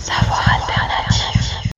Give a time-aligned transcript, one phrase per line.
[0.00, 1.74] Savoir alternatif.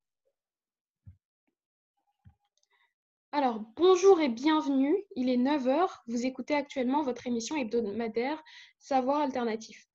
[3.32, 4.96] Alors, bonjour et bienvenue.
[5.16, 5.88] Il est 9h.
[6.06, 8.40] Vous écoutez actuellement votre émission hebdomadaire
[8.78, 9.88] Savoir alternatif.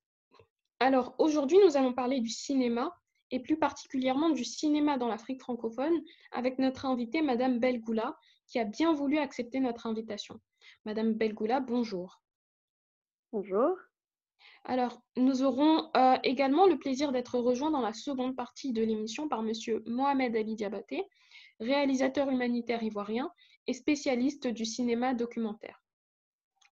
[0.81, 2.93] Alors, aujourd'hui, nous allons parler du cinéma
[3.31, 6.03] et plus particulièrement du cinéma dans l'Afrique francophone
[6.33, 8.17] avec notre invitée, Madame Belgoula,
[8.47, 10.37] qui a bien voulu accepter notre invitation.
[10.83, 12.21] Madame Belgoula, bonjour.
[13.31, 13.78] Bonjour.
[14.70, 19.30] Alors, nous aurons euh, également le plaisir d'être rejoints dans la seconde partie de l'émission
[19.30, 21.05] par Monsieur Mohamed Ali Diabaté,
[21.62, 23.31] réalisateur humanitaire ivoirien
[23.67, 25.81] et spécialiste du cinéma documentaire.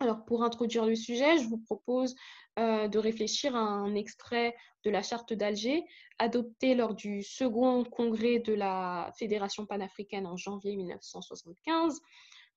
[0.02, 2.16] Alors, pour introduire le sujet, je vous propose
[2.60, 5.86] euh, de réfléchir à un extrait de la Charte d'Alger,
[6.20, 12.02] adopté lors du second congrès de la Fédération panafricaine en janvier 1975.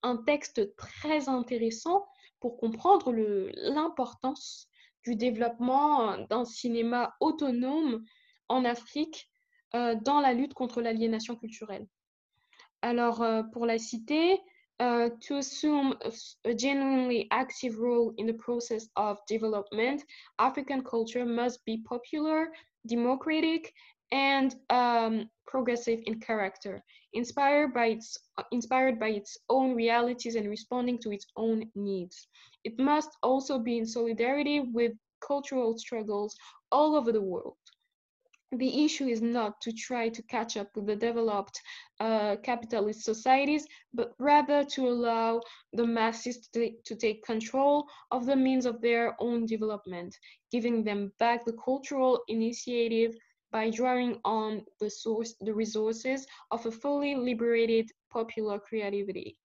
[0.03, 2.09] Un texte très intéressant
[2.41, 4.68] pour comprendre l'importance
[5.05, 8.05] du développement euh, d'un cinéma autonome
[8.49, 9.31] en Afrique
[9.75, 11.87] euh, dans la lutte contre l'aliénation culturelle.
[12.83, 14.41] Alors, euh, pour la citer,
[14.81, 15.97] uh, to assume
[16.45, 20.05] a genuinely active role in the process of development,
[20.39, 22.47] African culture must be popular,
[22.87, 23.75] democratic,
[24.13, 26.83] and um, progressive in character,
[27.15, 28.19] inspired by its
[28.53, 32.29] inspired by its own realities and responding to its own needs.
[32.65, 34.93] It must also be in solidarity with
[35.27, 36.37] cultural struggles
[36.71, 37.57] all over the world.
[38.53, 41.61] The issue is not to try to catch up with the developed
[42.01, 45.43] uh, capitalist societies, but rather to allow
[45.75, 50.17] the masses to, to take control of the means of their own development,
[50.51, 53.15] giving them back the cultural initiative
[53.51, 59.37] by drawing on the source, the resources of a fully liberated popular creativity.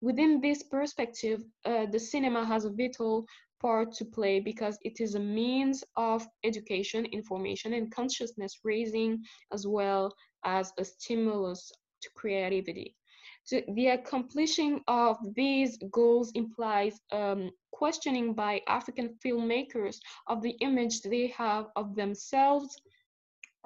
[0.00, 3.26] Within this perspective, uh, the cinema has a vital
[3.60, 9.66] part to play because it is a means of education, information, and consciousness raising, as
[9.66, 12.96] well as a stimulus to creativity.
[13.44, 19.96] So the accomplishing of these goals implies um, questioning by African filmmakers
[20.26, 22.76] of the image they have of themselves,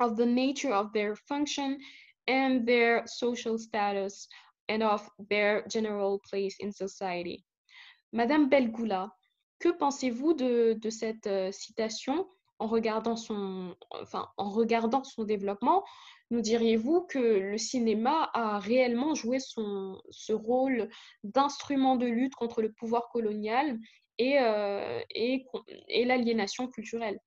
[0.01, 1.79] of the nature of their function,
[2.27, 4.29] and their social status,
[4.69, 7.45] and of their general place in society.
[8.13, 9.11] Madame Belgoula,
[9.61, 12.27] que pensez-vous de, de, cette euh, citation?
[12.61, 15.85] En regardant, son, enfin, en regardant son développement
[16.31, 20.91] Nous diriez-vous que le cinéma a réellement joué son, ce rôle
[21.25, 23.79] d'instrument de lutte contre le pouvoir colonial
[24.19, 25.47] et, euh, et,
[25.89, 27.19] et l'aliénation culturelle?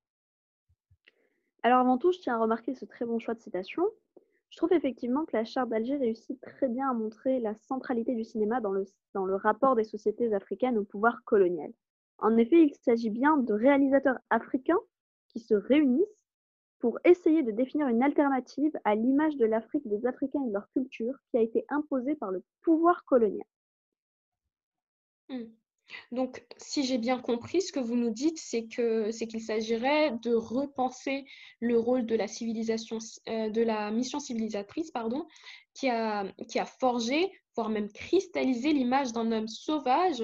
[1.63, 3.83] Alors avant tout, je tiens à remarquer ce très bon choix de citation
[4.51, 8.25] je trouve effectivement que la charte d'Alger réussit très bien à montrer la centralité du
[8.25, 11.71] cinéma dans le, rapport des sociétés africaines au pouvoir colonial.
[12.17, 14.79] En effet, il s'agit bien de réalisateurs africains
[15.29, 16.05] qui se réunissent
[16.79, 20.69] pour essayer de définir une alternative à l'image de l'Afrique des Africains et de leur
[20.73, 23.47] culture qui a été imposée par le pouvoir colonial.
[25.29, 25.45] Hmm.
[26.11, 31.25] Donc, si j'ai bien compris, ce que vous nous dites, c'est qu'il s'agirait de repenser
[31.59, 32.97] le rôle de la civilisation,
[33.29, 35.27] euh, de la mission civilisatrice, pardon,
[35.73, 36.25] qui a,
[36.79, 40.23] forgé, voire même cristallisé l'image d'un homme sauvage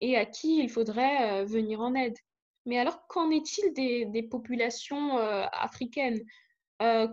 [0.00, 2.16] et à qui il faudrait euh, venir en aide.
[2.66, 6.20] Mais alors, qu'en est-il des, des, populations euh, africaines?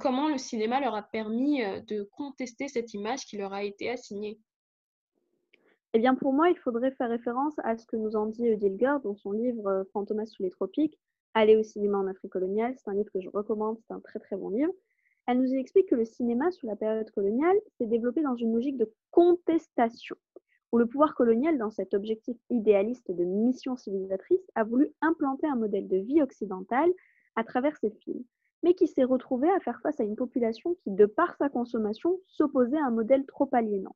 [0.01, 4.37] Comment le cinéma leur a permis de contester cette image qui leur a été assignée?
[5.93, 8.95] Eh bien, pour moi, il faudrait faire référence à ce que nous en dit Dilger
[9.03, 10.97] dans son livre euh, Fantomas sous les tropiques,
[11.33, 12.75] Aller au cinéma en Afrique coloniale.
[12.77, 14.71] C'est un livre que je recommande, c'est un très très bon livre.
[15.27, 18.77] Elle nous explique que le cinéma sous la période coloniale s'est développé dans une logique
[18.77, 20.15] de contestation,
[20.71, 25.55] où le pouvoir colonial, dans cet objectif idéaliste de mission civilisatrice, a voulu implanter un
[25.55, 26.91] modèle de vie occidentale
[27.35, 28.23] à travers ses films,
[28.63, 32.17] mais qui s'est retrouvé à faire face à une population qui, de par sa consommation,
[32.27, 33.95] s'opposait à un modèle trop aliénant.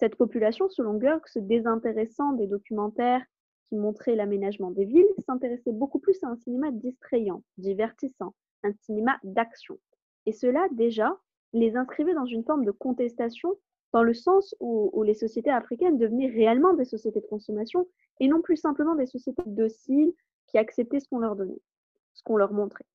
[0.00, 3.22] Cette population, selon Gerg, se désintéressant des documentaires
[3.68, 9.18] qui montraient l'aménagement des villes, s'intéressait beaucoup plus à un cinéma distrayant, divertissant, un cinéma
[9.24, 9.78] d'action.
[10.24, 11.18] Et cela, déjà,
[11.52, 13.54] les inscrivait dans une forme de contestation,
[13.92, 17.86] dans le sens où, les sociétés africaines devenaient réellement des sociétés de consommation
[18.20, 20.14] et non plus simplement des sociétés dociles
[20.46, 21.60] qui acceptaient ce qu'on leur donnait,
[22.14, 22.86] ce qu'on leur montrait.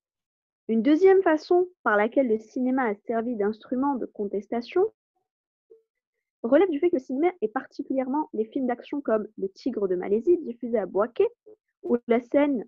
[0.66, 4.84] Une deuxième façon par laquelle le cinéma a servi d'instrument de contestation,
[6.46, 9.96] relève du fait que le cinéma, et particulièrement les films d'action comme Le Tigre de
[9.96, 11.26] Malaisie, diffusé à Boaké,
[11.82, 12.64] ou la scène,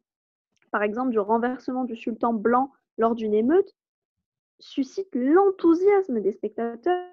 [0.70, 3.74] par exemple, du renversement du sultan blanc lors d'une émeute,
[4.60, 7.04] suscite l'enthousiasme des spectateurs.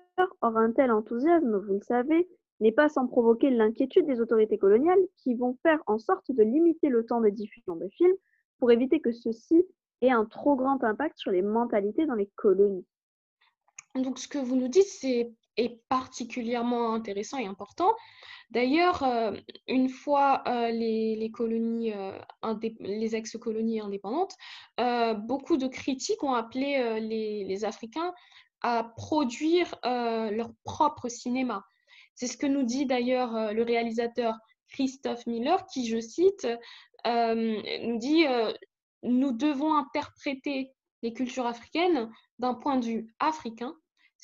[0.41, 2.29] Or, un tel enthousiasme, vous le savez,
[2.61, 6.87] n'est pas sans provoquer l'inquiétude des autorités coloniales qui vont faire en sorte de limiter
[6.89, 8.15] le temps de diffusion des films
[8.59, 9.65] pour éviter que ceux-ci
[10.01, 12.85] et un trop grand impact sur les mentalités dans les colonies.
[13.95, 17.93] Donc, ce que vous nous dites, c'est est particulièrement intéressant et important.
[18.51, 19.31] D'ailleurs, euh,
[19.67, 22.17] une fois euh, les, colonies, euh,
[22.79, 24.35] les ex-colonies indépendantes,
[25.27, 28.13] beaucoup de critiques ont appelé les, les, Africains
[28.61, 31.65] à produire leur propre cinéma.
[32.13, 34.35] C'est ce que nous dit d'ailleurs le réalisateur
[34.69, 36.47] Christophe Miller, qui, je cite,
[37.05, 38.25] nous dit
[39.03, 40.71] Nous devons interpréter
[41.03, 43.75] les cultures africaines d'un point de vue africain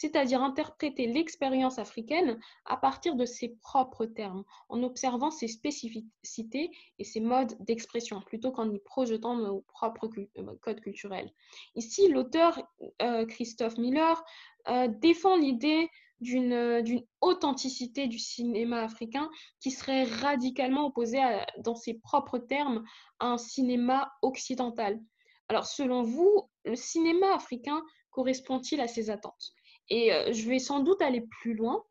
[0.01, 7.03] c'est-à-dire interpréter l'expérience africaine à partir de ses propres termes, en observant ses spécificités et
[7.03, 10.09] ses modes d'expression, plutôt qu'en y projetant nos propres
[10.39, 11.31] euh, codes culturels.
[11.75, 12.59] Ici, l'auteur
[13.03, 14.23] euh, Christophe Miller
[14.69, 15.87] euh, défend l'idée
[16.19, 21.19] d'une authenticité du cinéma africain qui serait radicalement opposée,
[21.59, 22.83] dans ses propres termes,
[23.19, 24.99] à un cinéma occidental.
[25.47, 29.53] Alors, selon vous, le cinéma africain correspond-il à ces attentes?
[29.91, 31.83] Et euh, je vais sans doute aller plus loin.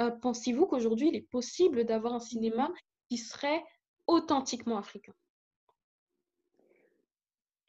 [0.00, 2.74] Euh, pensez-vous qu'aujourd'hui, il est possible d'avoir un cinéma mmh
[3.10, 3.62] qui serait
[4.06, 5.12] authentiquement africain?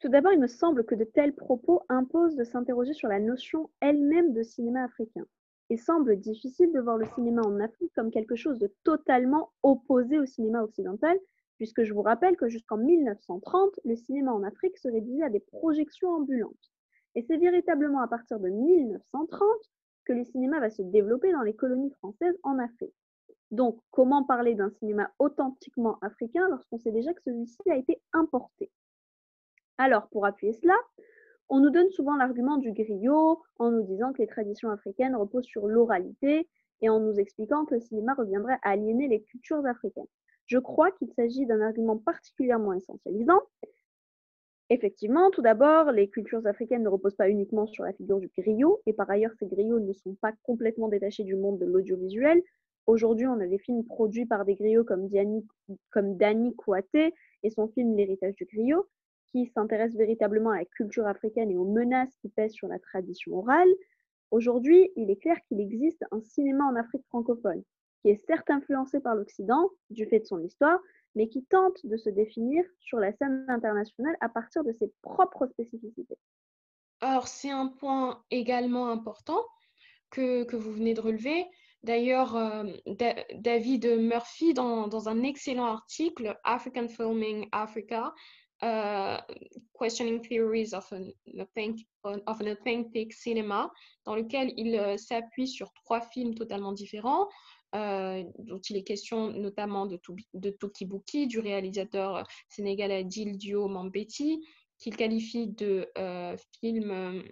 [0.00, 3.68] Tout d'abord, il me semble que de tels propos imposent de s'interroger sur la notion
[3.80, 5.26] elle-même de cinéma africain.
[5.68, 10.18] Il semble difficile de voir le cinéma en Afrique comme quelque chose de totalement opposé
[10.18, 11.18] au cinéma occidental,
[11.56, 15.40] puisque je vous rappelle que jusqu'en 1930, le cinéma en Afrique se réduisait à des
[15.40, 16.73] projections ambulantes.
[17.14, 19.48] Et c'est véritablement à partir de 1930
[20.04, 22.94] que le cinéma va se développer dans les colonies françaises en Afrique.
[23.50, 28.70] Donc, comment parler d'un cinéma authentiquement africain lorsqu'on sait déjà que celui-ci a été importé?
[29.78, 30.74] Alors, pour appuyer cela,
[31.48, 35.46] on nous donne souvent l'argument du griot en nous disant que les traditions africaines reposent
[35.46, 36.48] sur l'oralité
[36.80, 40.06] et en nous expliquant que le cinéma reviendrait à aliéner les cultures africaines.
[40.46, 43.40] Je crois qu'il s'agit d'un argument particulièrement essentialisant
[44.70, 48.80] Effectivement, tout d'abord, les cultures africaines ne reposent pas uniquement sur la figure du griot,
[48.86, 52.42] et par ailleurs, ces griots ne sont pas complètement détachés du monde de l'audiovisuel.
[52.86, 55.08] Aujourd'hui, on a des films produits par des griots comme,
[56.16, 58.86] Dani Kouaté et son film L'héritage du griot,
[59.30, 63.36] qui s'intéresse véritablement à la culture africaine et aux menaces qui pèsent sur la tradition
[63.36, 63.68] orale.
[64.30, 67.62] Aujourd'hui, il est clair qu'il existe un cinéma en Afrique francophone,
[68.00, 70.80] qui est certes influencé par l'Occident, du fait de son histoire,
[71.14, 75.46] mais qui tente de se définir sur la scène internationale à partir de ses propres
[75.46, 76.18] spécificités.
[77.00, 79.44] Alors, c'est un point également important
[80.10, 81.46] que, que, vous venez de relever.
[81.82, 82.64] D'ailleurs, euh,
[83.34, 88.14] David Murphy, dans, dans, un excellent article, African Filming Africa,
[88.62, 89.18] uh,
[89.78, 91.12] Questioning Theories of an,
[92.26, 93.70] of an Authentic Cinema,
[94.04, 99.30] dans lequel il euh, s'appuie sur trois films totalement différents, euh, dont il est question
[99.32, 100.00] notamment de,
[100.34, 104.46] de Tokibuki, du réalisateur sénégalais Gildio Mambeti,
[104.78, 107.22] qu'il qualifie de euh, film euh,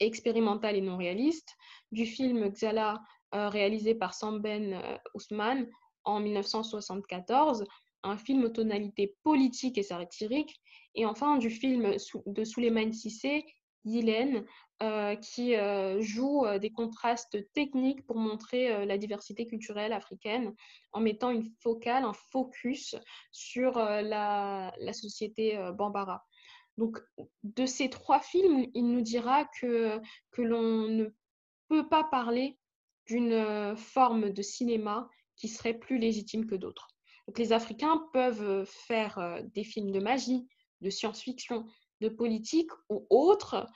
[0.00, 1.54] expérimental et non réaliste,
[1.90, 3.00] du film Xala
[3.32, 4.80] réalisé par Samben
[5.14, 5.68] Ousmane
[6.04, 7.64] en 1974,
[8.02, 10.54] un film aux tonalités politiques et satiriques,
[10.94, 11.96] et enfin du film
[12.26, 13.44] de Souleymane Sissé,
[14.82, 20.54] Euh, qui euh, joue euh, des contrastes techniques pour montrer la diversité culturelle africaine
[20.92, 22.94] en mettant une focale, un focus
[23.32, 26.26] sur la, société Bambara.
[26.76, 26.98] Donc,
[27.42, 29.98] de ces trois films, il nous dira que,
[30.30, 31.06] que l'on ne
[31.68, 32.58] peut pas parler
[33.06, 36.88] d'une forme de cinéma qui serait plus légitime que d'autres.
[37.28, 40.46] Donc, les Africains peuvent faire des films de magie,
[40.82, 41.66] de science-fiction,
[42.00, 43.66] de politique ou autres,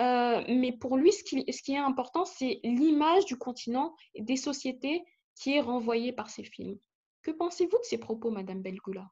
[0.00, 5.04] euh, mais pour lui, ce qui, est important, c'est l'image du continent et des sociétés
[5.36, 6.78] qui est renvoyée par ces films.
[7.22, 9.08] Que pensez-vous de ces propos, Madame Belgula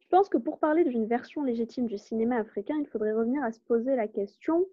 [0.00, 3.52] Je pense que pour parler d'une version légitime du cinéma africain, il faudrait revenir à
[3.52, 4.66] se poser la question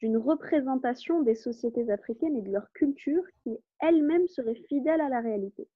[0.00, 5.20] d'une représentation des sociétés africaines et de leur culture qui elles-mêmes seraient fidèles à la
[5.20, 5.68] réalité.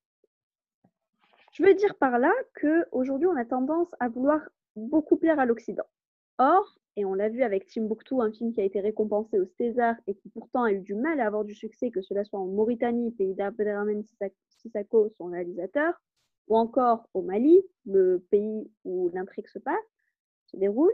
[1.53, 4.41] Je veux dire par là qu'aujourd'hui, on a tendance à vouloir
[4.77, 5.85] beaucoup plaire à l'Occident.
[6.39, 9.95] Or, et on l'a vu avec Timbuktu, un film qui a été récompensé au César
[10.07, 12.47] et qui pourtant a eu du mal à avoir du succès, que cela soit en
[12.47, 14.03] Mauritanie, pays d'Abdelrahman
[14.49, 15.95] Sissako, son réalisateur,
[16.49, 19.77] ou encore au Mali, le pays où l'intrigue se passe,
[20.47, 20.93] se déroule,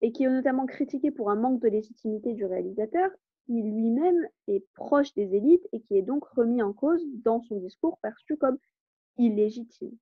[0.00, 3.10] et qui est notamment critiqué pour un manque de légitimité du réalisateur,
[3.46, 7.56] qui lui-même est proche des élites et qui est donc remis en cause dans son
[7.56, 8.58] discours perçu comme
[9.18, 9.96] illégitime.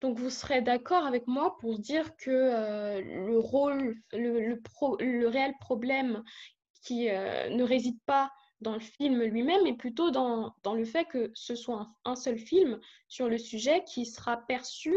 [0.00, 6.22] Donc, vous serez d'accord avec moi pour dire que euh, le rôle, le, réel problème
[6.82, 11.30] qui euh, ne réside pas dans le film lui-même, mais plutôt dans, le fait que
[11.34, 14.96] ce soit un, seul film sur le sujet qui sera perçu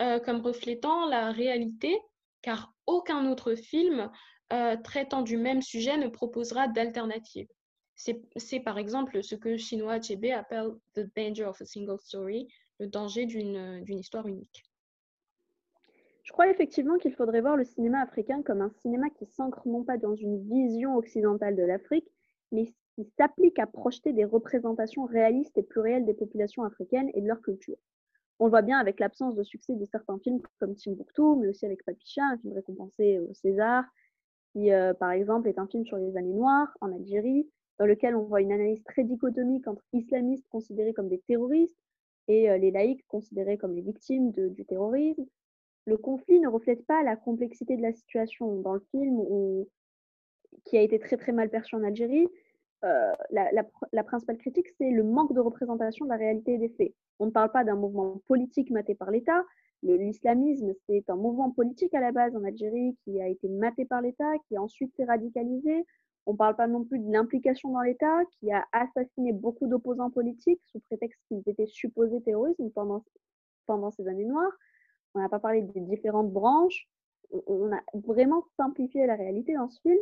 [0.00, 1.98] euh, comme reflétant la réalité
[2.42, 4.10] car aucun autre film
[4.84, 7.48] traitant du même sujet ne proposera d'alternative.
[7.94, 12.48] C'est par exemple ce que Chinois Achebe appelle The Danger of a Single Story,
[12.86, 14.64] danger d'une histoire unique.
[16.22, 19.82] Je crois effectivement qu'il faudrait voir le cinéma africain comme un cinéma qui s'ancre non
[19.84, 22.08] pas dans une vision occidentale de l'Afrique,
[22.52, 27.26] mais qui s'applique à projeter des représentations réalistes et plurielles des populations africaines et de
[27.26, 27.76] leur culture.
[28.38, 31.66] On le voit bien avec l'absence de succès de certains films comme Timbuktu, mais aussi
[31.66, 33.84] avec Papicha, un film récompensé au César,
[34.52, 37.48] qui euh, par exemple est un film sur les années noires en Algérie,
[37.78, 41.76] dans lequel on voit une analyse très dichotomique entre islamistes considérés comme des terroristes
[42.28, 45.24] et euh, les laïcs considérés comme les victimes du terrorisme.
[45.86, 48.60] Le conflit ne reflète pas la complexité de la situation.
[48.60, 49.66] Dans le film,
[50.64, 52.28] qui a été très très mal perçu en Algérie,
[52.84, 56.92] euh, la, principale critique, c'est le manque de représentation de la réalité des faits.
[57.20, 59.44] On ne parle pas d'un mouvement politique maté par l'État.
[59.82, 64.00] L'islamisme, c'est un mouvement politique à la base en Algérie qui a été maté par
[64.00, 65.84] l'État, qui a ensuite s'est radicalisé.
[66.26, 70.10] On ne parle pas non plus de l'implication dans l'État, qui a assassiné beaucoup d'opposants
[70.10, 73.02] politiques sous prétexte qu'ils étaient supposés terroristes pendant,
[73.90, 74.52] ces années noires.
[75.14, 76.88] On n'a pas parlé des différentes branches.
[77.46, 79.98] On a vraiment simplifié la réalité dans ce film.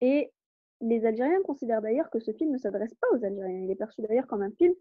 [0.00, 0.32] Et
[0.80, 3.64] les Algériens considèrent d'ailleurs que ce film ne s'adresse pas aux Algériens.
[3.64, 4.74] Il est perçu d'ailleurs comme un film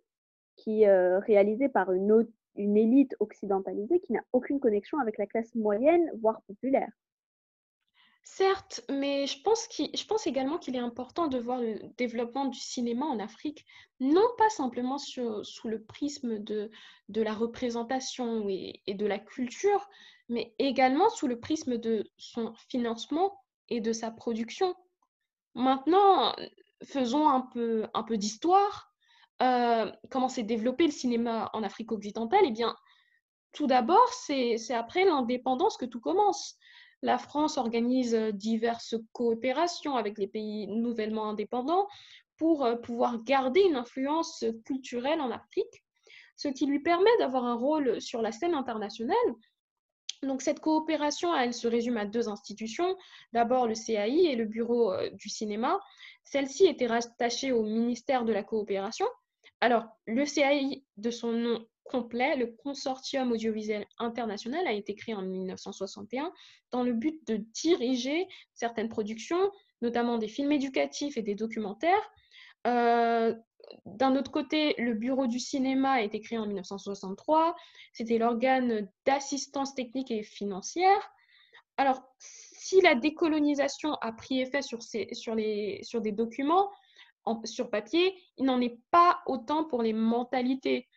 [0.57, 5.53] qui est euh, réalisé par une élite occidentalisée qui n'a aucune connexion avec la classe
[5.55, 6.91] moyenne, voire populaire.
[8.27, 13.19] Certes, mais je pense, également qu'il est important de voir le développement du cinéma en
[13.19, 13.65] Afrique,
[13.99, 16.71] non pas simplement sous le prisme de,
[17.07, 19.87] la représentation et, de la culture,
[20.27, 24.75] mais également sous le prisme de son financement et de sa production.
[25.53, 26.35] Maintenant,
[26.83, 28.91] faisons un peu, un peu d'histoire.
[29.43, 32.45] Euh, comment s'est développé le cinéma en Afrique occidentale?
[32.45, 32.75] Eh bien,
[33.51, 36.57] tout d'abord, c'est après l'indépendance que tout commence.
[37.05, 41.87] La France organise diverses coopérations avec les pays nouvellement indépendants
[42.35, 45.83] pour euh, pouvoir garder une influence culturelle en Afrique,
[46.35, 49.35] ce qui lui permet d'avoir un rôle sur la scène internationale
[50.23, 52.97] donc cette coopération, elle se résume à deux institutions.
[53.33, 55.79] D'abord le CAI et le Bureau euh, du cinéma.
[56.23, 59.05] Celle-ci était rattachée au ministère de la coopération.
[59.61, 65.21] Alors le CAI, de son nom complet, le Consortium audiovisuel international, a été créé en
[65.21, 66.31] 1961
[66.71, 69.51] dans le but de diriger certaines productions,
[69.81, 72.11] notamment des films éducatifs et des documentaires,
[72.67, 73.33] euh,
[73.85, 77.55] d'un autre côté, le Bureau du cinéma a été créé en 1963.
[77.93, 81.11] C'était l'organe d'assistance technique et financière.
[81.77, 86.69] Alors, si la décolonisation a pris effet sur, sur, les, sur des documents,
[87.43, 90.87] sur papier, il n'en est pas autant pour les mentalités.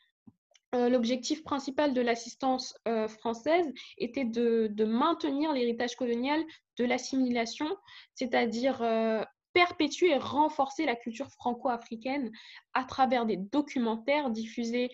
[0.75, 6.45] Euh, l'objectif principal de l'assistance euh, française était de, maintenir l'héritage colonial
[6.77, 7.75] de l'assimilation,
[8.15, 12.31] c'est-à-dire euh, perpétuer et renforcer la culture franco-africaine
[12.75, 14.91] à travers des documentaires diffusés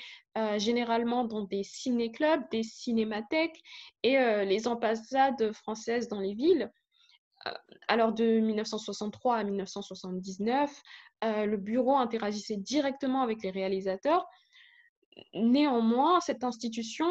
[0.57, 3.61] généralement dans des ciné-clubs, des cinémathèques
[4.03, 4.17] et
[4.47, 6.73] les ambassades françaises dans les villes.
[7.89, 10.83] Alors de 1963 à 1979,
[11.23, 14.27] le bureau interagissait directement avec les réalisateurs.
[15.35, 17.07] Néanmoins, cette institution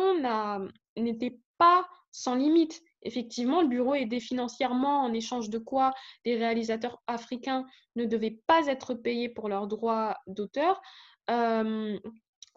[0.96, 5.94] n'était pas sans limite effectivement, le bureau aidait financièrement en échange de quoi
[6.26, 10.82] les réalisateurs africains ne devaient pas être payés pour leurs droits d'auteur.
[11.30, 12.00] Euh,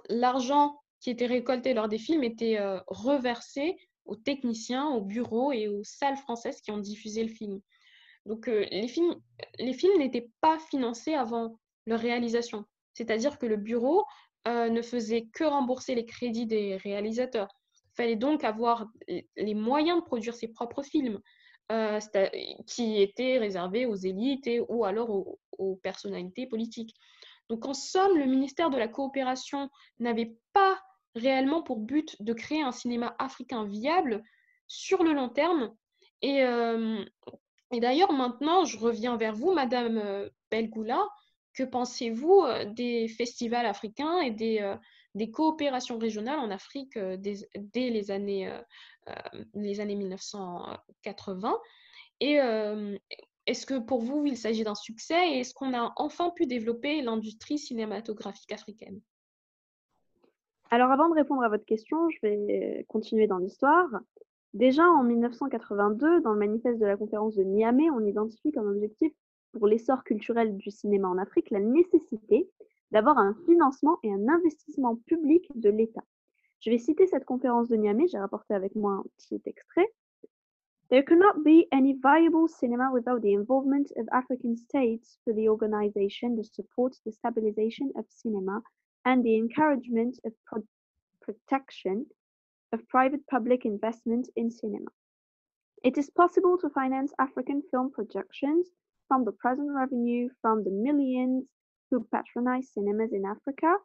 [0.08, 5.68] l'argent qui était récolté lors des films était euh, reversé aux techniciens, aux bureaux et
[5.68, 7.60] aux salles françaises qui ont diffusé le film.
[8.24, 9.14] Donc euh, les films,
[9.58, 12.64] les films n'étaient pas financés avant leur réalisation.
[12.94, 14.04] C'est-à-dire que le bureau
[14.46, 17.48] ne faisait que rembourser les crédits des réalisateurs
[17.96, 21.20] fallait donc avoir les moyens de produire ses propres films,
[21.72, 21.98] euh,
[22.64, 25.10] qui étaient réservés aux élites ou alors
[25.58, 26.94] aux, personnalités politiques.
[27.48, 30.78] Donc en somme, le ministère de la Coopération n'avait pas
[31.16, 34.22] réellement pour but de créer un cinéma africain viable
[34.68, 35.74] sur le long terme.
[36.22, 37.04] Et, euh,
[37.72, 41.04] et d'ailleurs, maintenant, je reviens vers vous, Madame euh, Belgoula.
[41.56, 42.44] Que pensez-vous
[42.75, 44.76] des festivals africains et des,
[45.16, 48.60] des coopérations régionales en Afrique euh, dès, les, années, euh,
[49.08, 51.58] euh, les années 1980.
[52.20, 52.38] Et
[53.46, 57.02] est-ce que pour vous, il s'agit d'un succès et est-ce qu'on a enfin pu développer
[57.02, 59.02] l'industrie cinématographique africaine?
[60.70, 63.86] Alors avant de répondre à votre question, je vais continuer dans l'histoire.
[64.54, 69.12] Déjà en 1982, dans le manifeste de la conférence de Niamey, on identifie comme objectif
[69.56, 72.46] pour l'essor culturel du cinéma en Afrique la nécessité
[72.90, 76.04] d'avoir un financement et un investissement public de l'État.
[76.60, 79.90] Je vais citer cette conférence de Niamey, j'ai rapporté avec moi un petit extrait.
[80.90, 86.36] There cannot be any viable cinema without the involvement of African states for the organization,
[86.36, 88.62] the support, the stabilization of cinema,
[89.04, 90.62] and the encouragement of pro
[91.22, 92.04] protection
[92.72, 94.90] of private public investment in cinema.
[95.82, 98.68] It is possible to finance African film productions
[99.08, 101.44] from the present revenue from the millions
[101.90, 103.76] who patronize cinemas in Africa.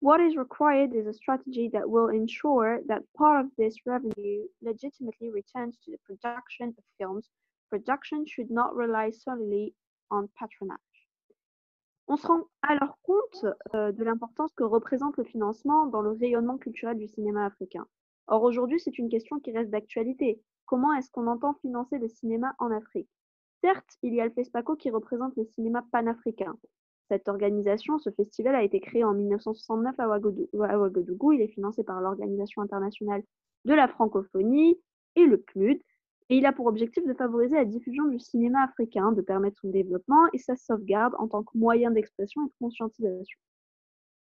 [0.00, 5.30] What is required is a strategy that will ensure that part of this revenue legitimately
[5.30, 7.28] returns to the production of films.
[7.70, 9.74] Production should not rely solely
[10.10, 10.78] on patronage.
[12.06, 16.58] On se rend alors compte euh, de l'importance que représente le financement dans le rayonnement
[16.58, 17.86] culturel du cinéma africain.
[18.26, 20.40] Or aujourd'hui, c'est une question qui reste d'actualité.
[20.66, 23.08] Comment est-ce qu'on entend financer le cinéma en Afrique?
[23.64, 26.54] Certes, il y a le FESPACO qui représente le cinéma panafricain.
[27.08, 31.32] Cette organisation, ce festival a été créé en 1969 à Ouagadougou.
[31.32, 33.22] Il est financé par l'Organisation internationale
[33.64, 34.78] de la francophonie
[35.16, 35.80] et le PNUD.
[36.28, 39.70] Et il a pour objectif de favoriser la diffusion du cinéma africain, de permettre son
[39.70, 43.38] développement et sa sauvegarde en tant que moyen d'expression et de conscientisation.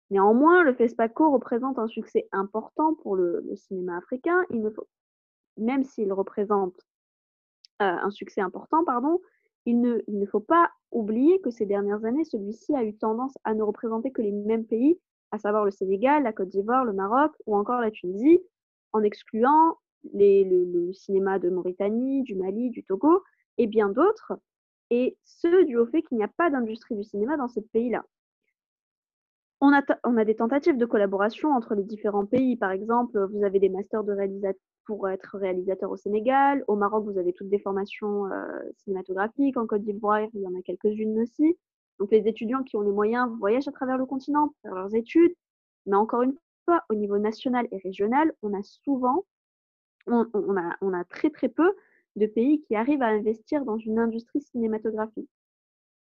[0.09, 4.47] Néanmoins, le FESPACO représente un succès important pour le, cinéma africain.
[5.59, 6.81] Même s'il représente
[7.81, 9.21] un succès important, pardon,
[9.67, 13.63] il ne, faut pas oublier que ces dernières années, celui-ci a eu tendance à ne
[13.63, 14.99] représenter que les mêmes pays,
[15.33, 18.41] à savoir le Sénégal, la Côte d'Ivoire, le Maroc ou encore la Tunisie,
[18.93, 19.77] en excluant
[20.15, 23.23] le, cinéma de Mauritanie, du Mali, du Togo
[23.59, 24.35] et bien d'autres,
[24.91, 28.05] et ce dû au fait qu'il n'y a pas d'industrie du cinéma dans ces pays-là.
[29.61, 32.57] On a, a, des tentatives de collaboration entre les différents pays.
[32.57, 36.65] Par exemple, vous avez des masters de réalisateurs pour être réalisateur au Sénégal.
[36.69, 38.47] Au Maroc, vous avez toutes des formations euh,
[38.79, 39.57] cinématographiques.
[39.57, 41.57] En Côte d'Ivoire, il y en a quelques-unes aussi.
[41.99, 44.95] Donc, les étudiants qui ont les moyens voyagent à travers le continent pour faire leurs
[44.95, 45.35] études.
[45.87, 49.25] Mais encore une fois, au niveau national et régional, on a souvent,
[50.07, 50.25] on,
[50.57, 51.75] a, on a très très peu
[52.17, 55.29] de pays qui arrivent à investir dans une industrie cinématographique.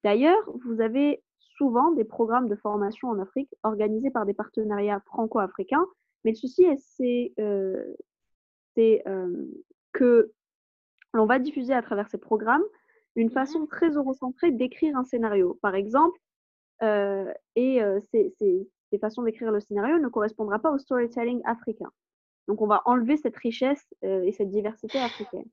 [0.03, 1.23] D'ailleurs, vous avez
[1.57, 5.85] souvent des programmes de formation en Afrique organisés par des partenariats franco-africains,
[6.23, 7.95] mais le souci, c'est euh,
[8.75, 9.03] c'est
[9.93, 10.31] que
[11.13, 12.63] l'on va diffuser à travers ces programmes
[13.15, 15.59] une mmh façon très eurocentrée d'écrire un scénario.
[15.61, 16.17] Par exemple,
[16.81, 21.41] euh, et euh, ces, ces, ces, façons d'écrire le scénario ne correspondra pas au storytelling
[21.43, 21.91] africain.
[22.47, 25.45] Donc, on va enlever cette richesse et cette diversité africaine.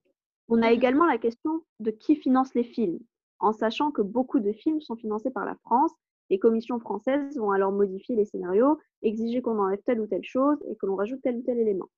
[0.49, 2.99] On a également la question de qui finance les films,
[3.39, 5.93] en sachant que beaucoup de films sont financés par la France.
[6.31, 10.59] Les commissions françaises vont alors modifier les scénarios, exiger qu'on enlève telle ou telle chose
[10.71, 11.89] et que l'on rajoute tel ou tel élément.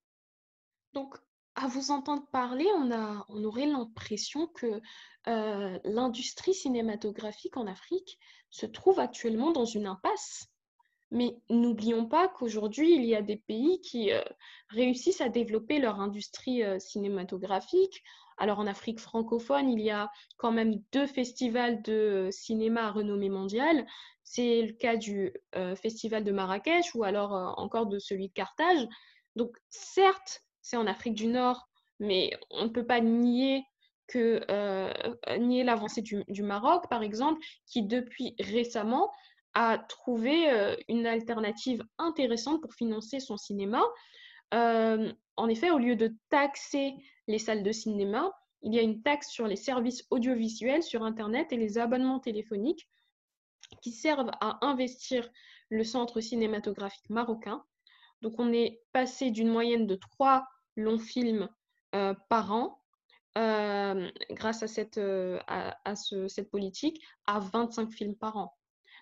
[0.93, 1.17] Donc,
[1.55, 4.81] à vous entendre parler, on, a, on aurait l'impression que
[5.29, 8.19] euh, l'industrie cinématographique en Afrique
[8.51, 10.49] se trouve actuellement dans une impasse.
[11.11, 14.23] Mais n'oublions pas qu'aujourd'hui, il y a des pays qui euh,
[14.69, 18.03] réussissent à développer leur industrie euh, cinématographique.
[18.39, 23.29] Alors en Afrique francophone, il y a quand même deux festivals de cinéma à renommée
[23.29, 23.87] mondiale.
[24.23, 25.35] C'est le cas du
[25.77, 28.89] festival de Marrakech ou alors encore de celui de Carthage.
[29.37, 31.69] Donc certes, c'est en Afrique du Nord,
[31.99, 33.65] mais on ne peut pas nier
[34.17, 34.93] euh,
[35.29, 39.11] l'avancée du, du, Maroc, par exemple, qui depuis récemment
[39.55, 43.83] a trouvé euh, une alternative intéressante pour financer son cinéma.
[44.55, 46.95] Euh, en effet, au lieu de taxer
[47.27, 51.53] les salles de cinéma, il y a une taxe sur les services audiovisuels sur Internet
[51.53, 52.89] et les abonnements téléphoniques
[53.83, 55.29] qui servent à investir
[55.69, 57.65] le centre cinématographique marocain.
[58.23, 61.49] Donc on est passé d'une moyenne de trois longs films
[61.95, 62.81] euh, par an
[63.39, 65.95] euh, grâce à cette, euh, à, à
[66.51, 68.55] politique à 25 films par an.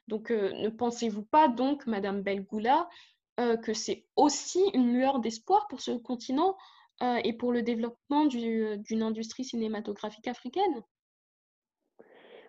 [0.07, 2.89] Donc ne pensez-vous pas donc, Madame Belgoula,
[3.37, 6.57] que c'est aussi une lueur d'espoir pour ce continent
[7.03, 10.83] et pour le développement d'une industrie cinématographique africaine?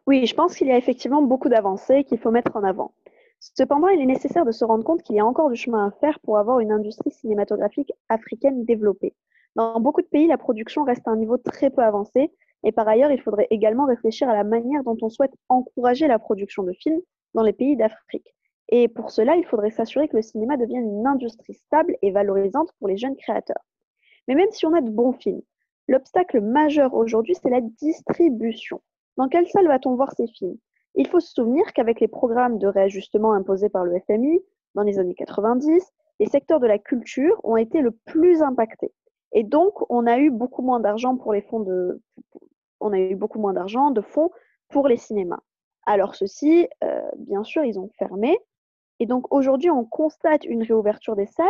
[0.08, 2.94] Oui, je pense qu'il y a effectivement beaucoup d'avancées qu'il faut mettre en avant.
[3.40, 5.92] Cependant, il est nécessaire de se rendre compte qu'il y a encore du chemin à
[5.92, 9.16] faire pour avoir une industrie cinématographique africaine développée.
[9.56, 12.32] Dans beaucoup de pays, la production reste à un niveau très peu avancé
[12.64, 16.20] et par ailleurs, il faudrait également réfléchir à la manière dont on souhaite encourager la
[16.20, 17.00] production de films
[17.34, 18.36] dans les pays d'Afrique.
[18.68, 22.72] Et pour cela, il faudrait s'assurer que le cinéma devienne une industrie stable et valorisante
[22.78, 23.64] pour les jeunes créateurs.
[24.28, 25.42] Mais même si on a de bons films,
[25.88, 28.82] l'obstacle majeur aujourd'hui, c'est la distribution.
[29.18, 30.58] Dans quelle salle va-t-on voir ces films?
[30.96, 34.42] Il faut se souvenir qu'avec les programmes de réajustement imposés par le FMI
[34.76, 35.84] dans les années 90,
[36.20, 38.92] les secteurs de la culture ont été le plus impactés.
[39.32, 42.02] Et donc, on a eu beaucoup moins d'argent pour les fonds de,
[42.80, 44.32] on a eu beaucoup moins d'argent de fonds
[44.70, 45.40] pour les cinémas.
[45.86, 48.38] Alors ceux-ci, euh, bien sûr, ils ont fermé.
[49.00, 51.48] Et donc aujourd'hui, on constate une réouverture des salles,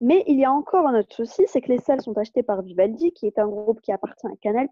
[0.00, 2.62] Mais il y a encore un autre souci, c'est que les salles sont achetées par
[2.62, 4.68] Vivaldi, qui est un groupe qui appartient à Canal+,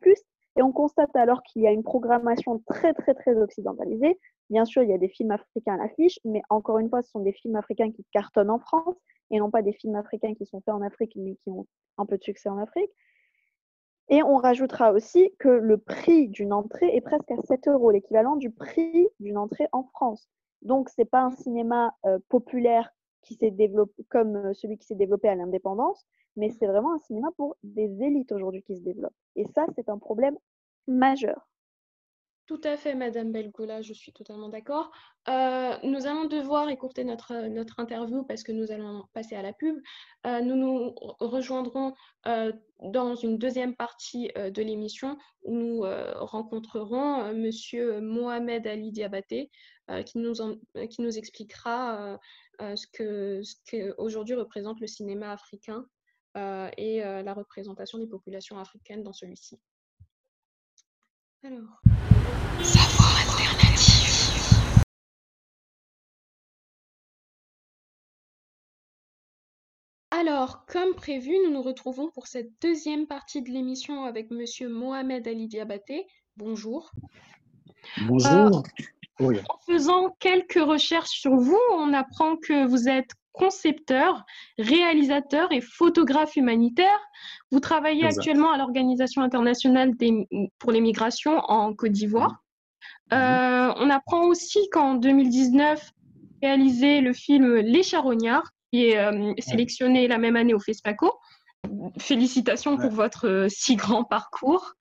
[0.57, 4.19] et on constate alors qu'il y a une programmation très très très occidentalisée.
[4.51, 7.11] Bien sûr, il y a des films africains à l'affiche, mais encore une fois, ce
[7.11, 8.97] sont des films africains qui cartonnent en France
[9.31, 11.67] et non pas des films africains qui sont faits en Afrique mais qui ont
[11.99, 12.91] un peu de succès en Afrique.
[14.11, 18.37] Et on rajoutera aussi que le prix d'une entrée est presque à 7 euros, l'équivalent
[18.37, 20.29] du prix d'une entrée en France.
[20.63, 22.91] Donc, ce n'est pas un cinéma euh, populaire
[23.23, 26.99] qui s'est développé comme euh, celui qui s'est développé à l'indépendance, mais c'est vraiment un
[26.99, 29.15] cinéma pour des élites aujourd'hui qui se développent.
[29.37, 30.37] Et ça, c'est un problème
[30.87, 31.49] majeur.
[32.49, 34.91] Tout à fait, Madame Belgola, je suis totalement d'accord.
[35.29, 39.53] Euh, nous allons devoir écourter notre, notre interview parce que nous allons passer à la
[39.53, 39.77] pub.
[40.27, 41.93] Euh, nous nous rejoindrons
[42.27, 42.51] euh,
[42.81, 45.83] dans une deuxième partie de l'émission où nous
[46.21, 49.51] rencontrerons Monsieur Mohamed Ali Diabaté
[50.05, 50.35] qui, nous
[50.91, 52.19] qui nous expliquera
[52.61, 55.87] ce que, ce que aujourd'hui représente le cinéma africain
[56.37, 59.59] et la représentation des populations africaines dans celui-ci.
[61.45, 61.81] Alors.
[62.63, 64.19] Savoir alternatif.
[70.11, 75.29] Alors, comme prévu, nous nous retrouvons pour cette deuxième partie de l'émission avec Monsieur Mohamed
[75.29, 76.09] Ali Diabaté.
[76.37, 76.91] Bonjour.
[78.09, 78.59] Bonjour.
[78.59, 78.83] Euh,
[79.21, 84.25] en faisant quelques recherches sur vous, on apprend que vous êtes concepteur,
[84.59, 86.99] réalisateur et photographe humanitaire.
[87.51, 89.93] Vous travaillez actuellement à l'Organisation internationale
[90.59, 92.43] pour les migrations en Côte d'Ivoire.
[93.11, 93.19] Mhm.
[93.19, 95.93] Euh, on apprend aussi qu'en 2019,
[96.43, 101.13] réalisé le film Les Charognards, qui est euh, sélectionné la même année au FESPACO.
[101.99, 104.75] Félicitations pour votre euh, si grand parcours.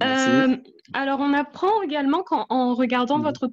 [0.00, 3.24] alors, on apprend également qu'en regardant mhm.
[3.24, 3.48] votre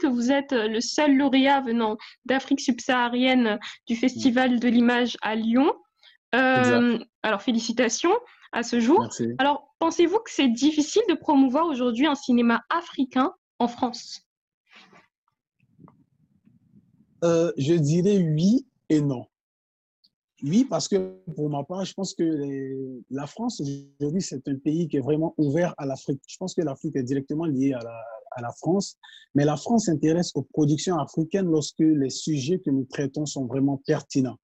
[0.00, 5.34] que vous êtes euh, le seul lauréat venant d'Afrique subsaharienne du Festival de l'image à
[5.34, 5.72] Lyon?
[6.34, 8.12] Euh, alors, félicitations
[8.52, 9.08] à ce jour.
[9.38, 14.22] Alors, pensez-vous que c'est difficile de promouvoir aujourd'hui un cinéma africain en France?
[17.24, 19.26] Euh, Je dirais oui et non.
[20.42, 24.88] Oui, parce que pour ma part, je pense que la France aujourd'hui, c'est un pays
[24.88, 26.22] qui est vraiment ouvert à l'Afrique.
[26.26, 28.96] Je pense que l'Afrique est directement liée à la, à la France,
[29.34, 33.78] mais la France s'intéresse aux productions africaines lorsque les sujets que nous traitons sont vraiment
[33.86, 34.38] pertinents.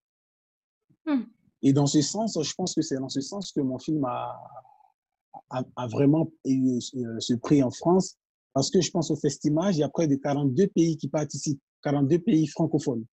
[1.06, 1.22] Hmm.
[1.62, 4.36] Et dans ce sens, je pense que c'est dans ce sens que mon film a,
[5.50, 8.16] a, vraiment eu euh, ce prix en France,
[8.52, 11.60] parce que je pense au Festimage, il y a près de 42 pays qui participent,
[11.82, 13.04] 42 pays francophones.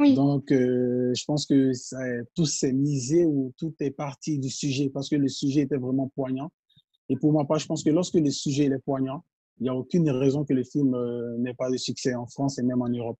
[0.00, 0.14] Oui.
[0.14, 1.98] Donc, euh, je pense que ça,
[2.34, 6.10] tout s'est misé ou tout est parti du sujet parce que le sujet était vraiment
[6.16, 6.50] poignant.
[7.08, 9.24] Et pour ma part, je pense que lorsque le sujet est poignant,
[9.60, 12.58] il n'y a aucune raison que le film euh, n'ait pas de succès en France
[12.58, 13.18] et même en Europe.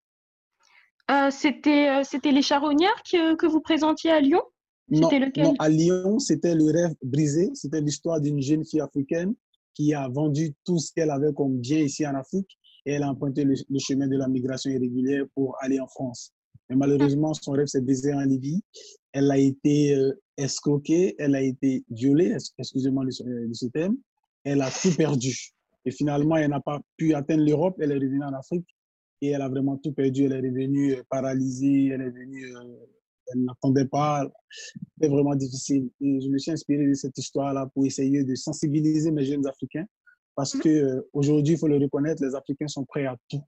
[1.10, 4.42] Euh, c'était, euh, c'était Les Charognards que, que, vous présentiez à Lyon?
[4.88, 7.50] Non, lequel non, à Lyon, c'était Le rêve brisé.
[7.54, 9.34] C'était l'histoire d'une jeune fille africaine
[9.74, 13.10] qui a vendu tout ce qu'elle avait comme bien ici en Afrique et elle a
[13.10, 16.32] emprunté le, chemin de la migration irrégulière pour aller en France.
[16.68, 18.62] Mais malheureusement, son rêve s'est brisé en Libye.
[19.12, 19.98] Elle a été
[20.36, 23.96] escroquée, elle a été violée, excusez-moi de ce terme.
[24.44, 25.54] Elle a tout perdu.
[25.84, 27.76] Et finalement, elle n'a pas pu atteindre l'Europe.
[27.80, 28.66] Elle est revenue en Afrique
[29.20, 30.24] et elle a vraiment tout perdu.
[30.24, 31.88] Elle est revenue euh, paralysée.
[31.88, 32.86] Elle est venue, euh,
[33.32, 34.28] elle n'attendait pas.
[34.50, 35.90] C'était vraiment difficile.
[36.00, 39.86] Et je me suis inspiré de cette histoire-là pour essayer de sensibiliser mes jeunes Africains
[40.34, 43.42] parce que euh, aujourd'hui, il faut le reconnaître, les Africains sont prêts à tout,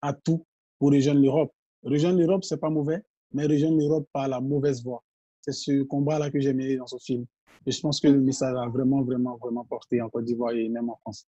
[0.00, 0.44] à tout
[0.78, 1.52] pour rejoindre l'Europe.
[1.82, 5.02] Rejoindre l'Europe, c'est pas mauvais, mais rejoindre l'Europe par la mauvaise voie.
[5.42, 7.26] C'est ce combat-là que j'ai mené dans ce film.
[7.66, 10.68] Et je pense que le message a vraiment, vraiment, vraiment porté en Côte d'Ivoire et
[10.68, 11.26] même en France.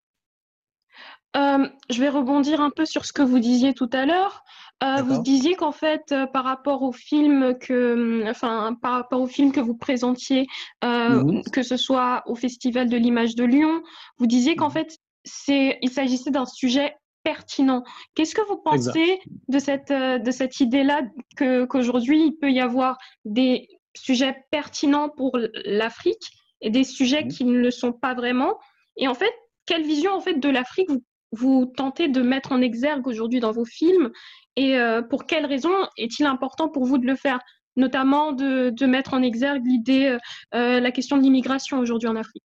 [1.37, 4.43] Euh, je vais rebondir un peu sur ce que vous disiez tout à l'heure.
[4.83, 9.27] Euh, vous disiez qu'en fait, euh, par rapport au film que, enfin, par rapport au
[9.27, 10.47] film que vous présentiez,
[10.83, 11.43] mhm.
[11.53, 13.81] que ce soit au Festival de l'image de Lyon,
[14.17, 14.73] vous disiez qu'en mhm.
[14.73, 17.83] fait, c'est, il s'agissait d'un sujet pertinent.
[18.15, 21.03] Qu'est-ce que vous pensez de cette, de cette idée-là
[21.37, 27.31] que, qu'aujourd'hui, il peut y avoir des sujets pertinents pour l'Afrique et des sujets mhm.
[27.31, 28.57] qui ne le sont pas vraiment?
[28.97, 29.33] Et en fait,
[29.71, 30.89] quelle vision en fait de l'Afrique
[31.31, 34.11] vous, tentez de mettre en exergue aujourd'hui dans vos films
[34.57, 37.39] et euh, pour quelles raisons est-il important pour vous de le faire,
[37.77, 40.17] notamment de, mettre en exergue l'idée, euh,
[40.55, 42.43] euh, la question de l'immigration aujourd'hui en Afrique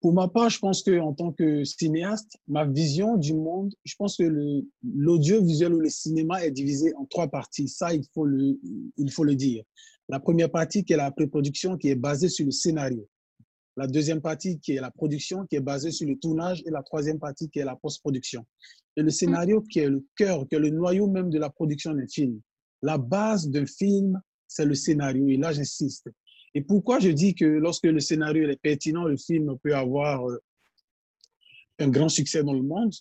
[0.00, 3.96] Pour ma part, je pense que en tant que cinéaste, ma vision du monde, je
[3.98, 7.66] pense que l'audiovisuel ou le cinéma est divisé en trois parties.
[7.66, 8.60] Ça, il faut le,
[8.96, 9.64] il faut le dire.
[10.08, 13.08] La première partie qui est la pré-production, qui est basée sur le scénario
[13.78, 16.82] la deuxième partie qui est la production, qui est basée sur le tournage, et la
[16.82, 18.44] troisième partie qui est la post-production.
[18.96, 21.94] Et le scénario qui est le cœur, qui est le noyau même de la production
[21.94, 22.40] d'un film.
[22.82, 25.28] La base d'un film, c'est le scénario.
[25.28, 26.08] Et là, j'insiste.
[26.54, 30.42] Et pourquoi je dis que lorsque le scénario est pertinent, le film peut avoir euh,
[31.78, 32.92] un grand succès dans le monde?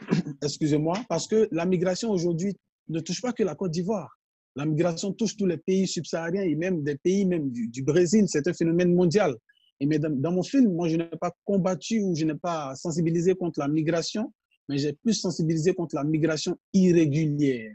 [0.42, 2.54] Excusez-moi, parce que la migration aujourd'hui
[2.88, 4.10] ne touche pas que la Côte d'Ivoire.
[4.56, 8.26] La migration touche tous les pays subsahariens et même des pays même du, Brésil.
[8.28, 9.34] C'est un phénomène mondial.
[9.82, 13.34] Et mais dans, mon film, moi, je n'ai pas combattu ou je n'ai pas sensibilisé
[13.34, 14.32] contre la migration,
[14.68, 17.74] mais j'ai plus sensibilisé contre la migration irrégulière.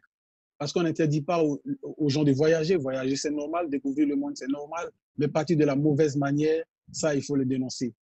[0.57, 2.77] Parce qu'on n'interdit pas aux, gens de voyager.
[2.77, 3.69] Voyager, c'est normal.
[3.69, 4.89] Découvrir le monde, c'est normal.
[5.17, 7.93] Mais partir de la mauvaise manière, ça, il faut le dénoncer.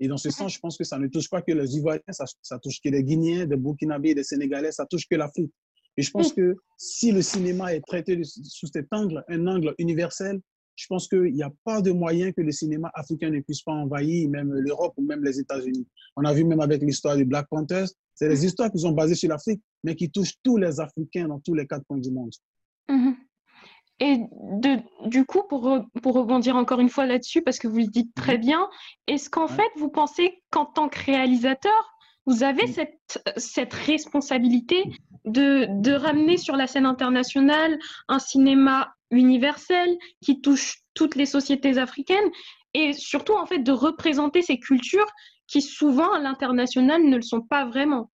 [0.00, 2.24] Et dans ce sens, je pense que ça ne touche pas que les Ivoiriens, ça,
[2.42, 5.52] ça touche que les Guinéens, des Burkinabés, des Sénégalais, ça touche que l'Afrique.
[5.96, 10.40] Et je pense que si le cinéma est traité sous cet angle, un angle universel,
[10.76, 13.72] je pense qu'il n'y a pas de moyen que le cinéma africain ne puisse pas
[13.72, 15.86] envahir même l'Europe ou même les États-Unis.
[16.16, 19.14] On a vu même avec l'histoire du Black Panthers, c'est des histoires qui sont basées
[19.14, 22.30] sur l'Afrique, mais qui touchent tous les Africains dans tous les quatre coins du monde.
[22.88, 23.16] Mhm.
[24.00, 27.86] Et de, du coup, pour, pour rebondir encore une fois là-dessus, parce que vous le
[27.86, 28.40] dites très mhm.
[28.40, 28.68] bien,
[29.06, 31.92] est-ce qu'en fait, vous pensez qu'en tant que réalisateur,
[32.26, 34.84] vous avez cette, cette responsabilité
[35.24, 41.78] de, de ramener sur la scène internationale un cinéma universel qui touche toutes les sociétés
[41.78, 42.30] africaines
[42.74, 45.06] et surtout en fait de représenter ces cultures
[45.46, 48.10] qui souvent à l'international ne le sont pas vraiment.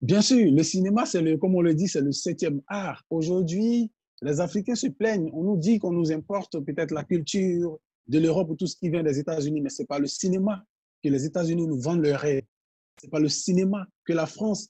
[0.00, 3.04] Bien sûr, le cinéma, c'est le, comme on le dit, c'est le septième art.
[3.10, 3.90] Aujourd'hui,
[4.22, 5.30] les Africains se plaignent.
[5.32, 8.90] On nous dit qu'on nous importe peut-être la culture de l'Europe ou tout ce qui
[8.90, 10.64] vient des États-Unis, mais ce n'est pas le cinéma
[11.02, 12.44] que les États-Unis nous vendent leur rêve.
[13.00, 14.68] Ce n'est pas le cinéma que la France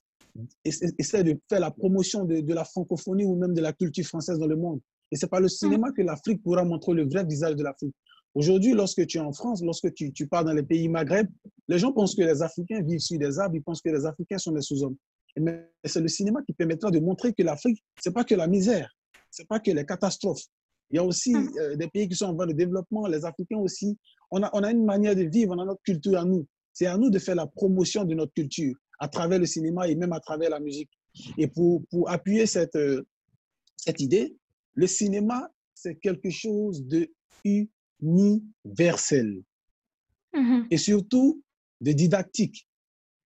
[0.64, 4.46] essaie de faire la promotion de, la francophonie ou même de la culture française dans
[4.46, 4.80] le monde.
[5.10, 7.94] Et ce n'est pas le cinéma que l'Afrique pourra montrer le vrai visage de l'Afrique.
[8.34, 11.26] Aujourd'hui, lorsque tu es en France, lorsque tu, tu, pars dans les pays Maghreb,
[11.66, 14.38] les gens pensent que les Africains vivent sur des arbres, ils pensent que les Africains
[14.38, 14.96] sont des sous-hommes.
[15.36, 18.46] Mais c'est le cinéma qui permettra de montrer que l'Afrique, ce n'est pas que la
[18.46, 18.94] misère,
[19.30, 20.44] ce n'est pas que les catastrophes.
[20.90, 21.50] Il y a aussi hum.
[21.58, 23.96] euh, des pays qui sont en voie de développement, les Africains aussi.
[24.30, 26.46] On a, on a une manière de vivre, on a notre culture à nous.
[26.72, 29.94] C'est à nous de faire la promotion de notre culture à travers le cinéma et
[29.94, 30.90] même à travers la musique.
[31.36, 33.06] Et pour, pour appuyer cette, euh,
[33.76, 34.36] cette idée,
[34.74, 37.08] le cinéma, c'est quelque chose de
[38.00, 39.42] universel
[40.34, 40.66] mm-hmm.
[40.70, 41.42] et surtout
[41.80, 42.66] de didactique.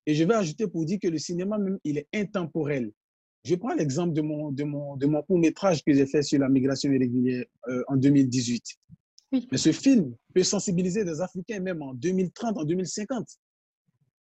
[0.06, 2.92] Et je vais ajouter pour dire que le cinéma, même, il est intemporel.
[3.44, 6.48] Je prends l'exemple de mon, de mon, de mon court-métrage que j'ai fait sur la
[6.48, 8.62] migration irrégulière euh, en 2018.
[9.32, 13.26] Mais ce film peut sensibiliser des Africains même en 2030, en 2050.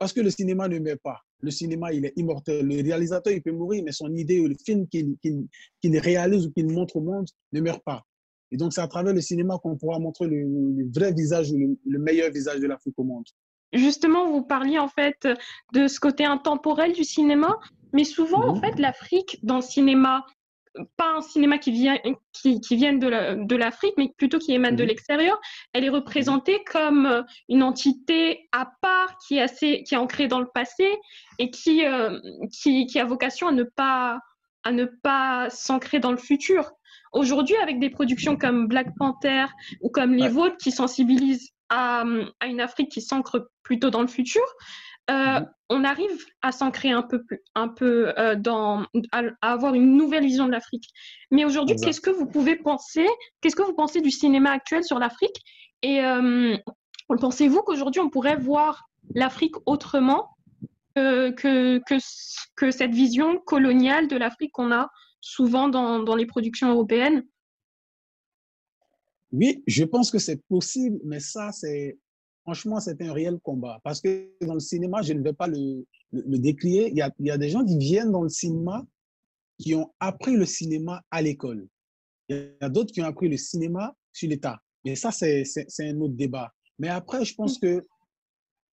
[0.02, 1.20] Parce que le cinéma ne meurt pas.
[1.42, 2.66] Le cinéma, il est immortel.
[2.66, 6.68] Le réalisateur, il peut mourir, mais son idée ou le film qu'il réalise ou qu'il
[6.72, 8.02] montre au monde ne meurt pas.
[8.50, 11.98] Et donc, c'est à travers le cinéma qu'on pourra montrer le, vrai visage, le, le
[12.00, 13.26] meilleur visage de l'Afrique au monde.
[13.72, 15.28] Justement, vous parliez en fait
[15.72, 17.60] de ce côté intemporel du cinéma,
[17.92, 18.60] mais souvent, en mhm.
[18.60, 20.26] fait, l'Afrique, dans le cinéma
[20.96, 21.98] pas un cinéma qui vient
[22.32, 24.88] qui, qui vienne de l'Afrique, mais plutôt qui émane de mhm.
[24.88, 25.40] l'extérieur.
[25.72, 30.28] Elle est représentée comme euh, une entité à part qui est assez qui est ancrée
[30.28, 30.86] dans le passé
[31.38, 32.18] et qui euh,
[32.52, 34.18] qui, qui, a vocation à ne pas
[34.64, 36.72] à ne pas s'ancrer dans le futur.
[37.12, 39.46] Aujourd'hui, avec des productions comme Black Panther
[39.82, 42.04] ou comme les vôtres qui sensibilisent à,
[42.40, 44.42] à une Afrique qui s'ancre plutôt dans le futur,
[45.10, 45.48] euh, mhm.
[45.68, 50.46] on arrive à s'ancrer un peu, un peu euh, dans, à, avoir une nouvelle vision
[50.46, 50.88] de l'Afrique.
[51.30, 53.06] Mais aujourd'hui, qu'est-ce que vous pouvez penser
[53.40, 55.36] Qu'est-ce que vous pensez du cinéma actuel sur l'Afrique?
[55.82, 56.56] Et euh,
[57.08, 60.28] pensez-vous qu'aujourd'hui, on pourrait voir l'Afrique autrement
[60.94, 61.80] que, que,
[62.56, 64.88] que, cette vision coloniale de l'Afrique qu'on a
[65.20, 67.24] souvent dans, dans les productions européennes?
[69.32, 71.98] Oui, je pense que c'est possible, mais ça, c'est
[72.42, 73.80] franchement, c'est un réel combat.
[73.84, 76.90] Parce que dans le cinéma, je ne vais pas le, le, décrier.
[76.90, 78.84] Il y, a, il y, a, des gens qui viennent dans le cinéma
[79.58, 81.66] qui ont appris le cinéma à l'école.
[82.28, 84.60] Il y a d'autres qui ont appris le cinéma sur l'État.
[84.84, 85.44] Mais ça, c'est
[85.80, 86.52] un autre débat.
[86.78, 87.82] Mais après, je pense que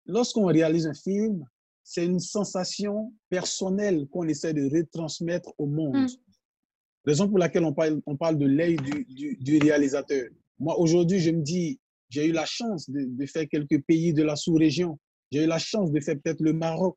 [0.06, 1.44] lorsqu'on réalise un film,
[1.84, 5.96] c'est une sensation personnelle qu'on essaie de retransmettre au monde.
[5.96, 6.08] Mm.
[7.04, 10.28] Raison pour laquelle on parle, on parle de l'œil du, du, du réalisateur.
[10.58, 14.36] Moi, aujourd'hui, je me dis, j'ai eu la chance de, faire quelques pays de la
[14.36, 14.98] sous-région.
[15.30, 16.96] J'ai eu la chance de faire peut-être le Maroc.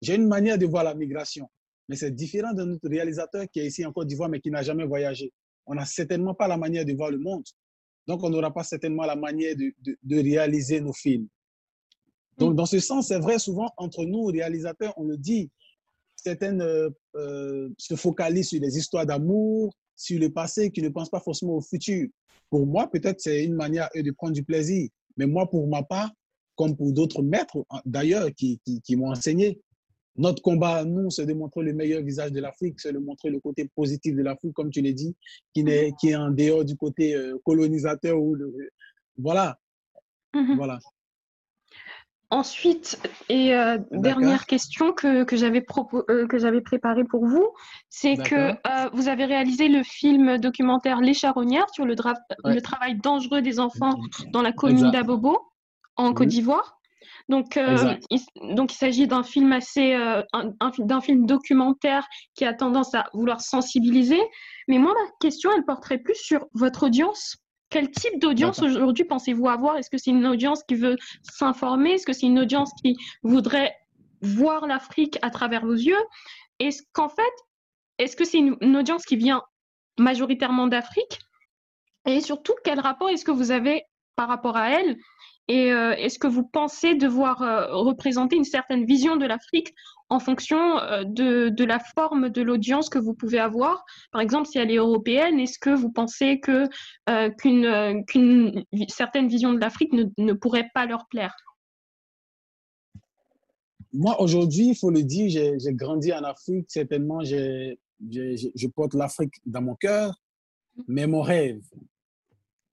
[0.00, 1.48] J'ai une manière de voir la migration.
[1.88, 4.62] Mais c'est différent de notre réalisateur qui est ici en Côte d'Ivoire, mais qui n'a
[4.62, 5.32] jamais voyagé.
[5.66, 7.44] On n'a certainement pas la manière de voir le monde.
[8.06, 11.28] Donc, on n'aura pas certainement la manière de, réaliser nos films.
[12.38, 15.50] Donc, dans ce sens, c'est vrai, souvent, entre nous, réalisateurs, on le dit,
[16.16, 21.10] certaines euh, euh, se focalisent sur des histoires d'amour, sur le passé, qui ne pensent
[21.10, 22.08] pas forcément au futur.
[22.52, 24.86] Pour moi, peut-être c'est une manière de prendre du plaisir.
[25.16, 26.10] Mais moi, pour ma part,
[26.54, 29.58] comme pour d'autres maîtres d'ailleurs qui, qui, m'ont enseigné,
[30.16, 33.40] notre combat, nous, c'est de montrer le meilleur visage de l'Afrique, c'est de montrer le
[33.40, 35.16] côté positif de l'Afrique, comme tu l'as dit,
[35.54, 38.20] qui, est, qui est en dehors du côté euh, colonisateur.
[38.20, 38.36] Ou
[39.16, 39.58] voilà.
[40.34, 40.56] Mhm.
[40.56, 40.78] voilà.
[42.32, 45.62] Ensuite, et euh, dernière question que, que j'avais
[46.08, 47.46] euh, que j'avais préparée pour vous,
[47.90, 52.96] c'est que euh, vous avez réalisé le film documentaire Les Charonnières sur le, le travail
[52.96, 53.98] dangereux des enfants
[54.32, 55.38] dans la commune d'Abobo,
[55.96, 56.78] en Côte d'Ivoire.
[57.28, 57.60] Donc,
[58.10, 58.20] il,
[58.54, 59.94] donc, il s'agit d'un film assez,
[60.78, 64.20] d'un film documentaire qui a tendance à vouloir sensibiliser.
[64.68, 67.41] Mais moi, ma question, elle porterait plus sur votre audience
[67.72, 69.78] quel type d'audience aujourd'hui pensez-vous avoir?
[69.78, 71.92] Est-ce que c'est une audience qui veut s'informer?
[71.92, 73.74] Est-ce que c'est une audience qui voudrait
[74.20, 76.04] voir l'Afrique à travers vos yeux?
[76.58, 77.32] Est-ce qu'en fait,
[77.98, 79.42] est-ce que c'est une, audience qui vient
[79.98, 81.18] majoritairement d'Afrique?
[82.06, 83.84] Et surtout, quel rapport est-ce que vous avez
[84.16, 84.98] par rapport à elle
[85.48, 89.74] Et euh, est-ce que vous pensez devoir euh, représenter une certaine vision de l'Afrique
[90.08, 93.84] en fonction euh, de, la forme de l'audience que vous pouvez avoir?
[94.12, 96.68] Par exemple, si elle est européenne, est-ce que vous pensez que
[97.38, 101.34] qu'une qu'une certaine vision de l'Afrique ne, pourrait pas leur plaire?
[103.92, 105.28] Moi, aujourd'hui, il faut le dire,
[105.58, 106.66] j'ai grandi en Afrique.
[106.68, 110.14] Certainement, je porte l'Afrique dans mon cœur.
[110.88, 111.60] Mais mon rêve,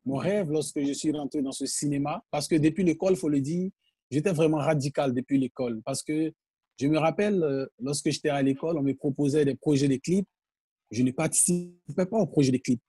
[0.09, 3.29] mon rêve lorsque je suis rentré dans ce cinéma, parce que depuis l'école, il faut
[3.29, 3.69] le dire,
[4.09, 6.33] j'étais vraiment radical depuis l'école, parce que
[6.79, 10.27] je me rappelle, euh, lorsque j'étais à l'école, on me proposait des projets de clips.
[10.91, 12.81] Je ne participais pas au projet de clips.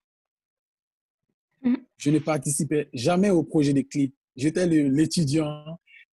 [1.62, 1.74] Mm.
[1.98, 4.14] Je ne participais jamais au projet de clips.
[4.36, 5.64] J'étais l'étudiant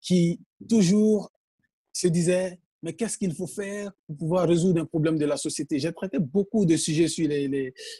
[0.02, 1.32] qui toujours
[1.94, 5.80] se disait, mais qu'est-ce qu'il faut faire pour pouvoir résoudre un problème de la société?
[5.80, 7.28] J'ai traité beaucoup de sujets sur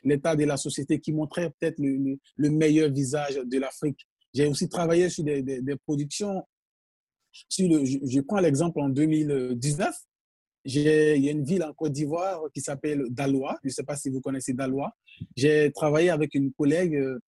[0.04, 4.08] l'état de la société qui montraient peut-être le, meilleur visage de l'Afrique.
[4.34, 6.44] J'ai aussi travaillé sur des, des productions
[7.50, 9.96] je, prends l'exemple en 2019,
[10.66, 13.58] il y a une ville en Côte d'Ivoire qui s'appelle Daloa.
[13.64, 14.92] Je ne sais pas si vous connaissez Daloa.
[15.36, 17.20] J'ai travaillé avec une collègue euh,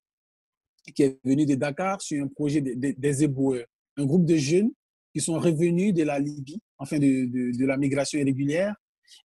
[0.94, 3.66] qui est venue de Dakar sur un projet des éboueurs,
[3.98, 4.72] un groupe de jeunes
[5.14, 8.74] qui sont revenus de la Libye, enfin de, de, la migration irrégulière,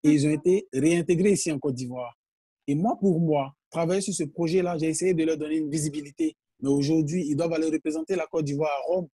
[0.02, 2.18] et ils ont été réintégrés ici en Côte d'Ivoire.
[2.66, 6.36] Et moi, pour moi, travailler sur ce projet-là, j'ai essayé de leur donner une visibilité.
[6.60, 9.08] Mais aujourd'hui, ils doivent aller représenter la Côte d'Ivoire à Rome